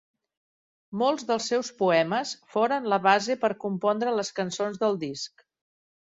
Molts 0.99 1.25
dels 1.31 1.49
seus 1.51 1.67
poemes 1.81 2.31
foren 2.53 2.87
la 2.93 2.99
base 3.03 3.35
per 3.43 3.51
compondre 3.65 4.15
les 4.21 4.33
cançons 4.41 4.81
del 4.85 4.97
disc. 5.05 5.45